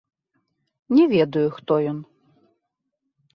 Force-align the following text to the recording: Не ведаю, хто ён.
Не 0.99 1.05
ведаю, 1.13 1.43
хто 1.59 1.77
ён. 1.93 1.99